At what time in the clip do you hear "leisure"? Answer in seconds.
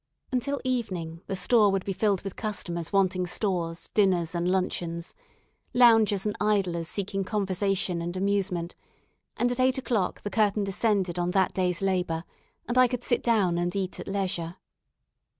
14.07-14.55